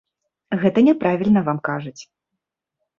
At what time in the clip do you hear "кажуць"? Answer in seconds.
1.71-1.97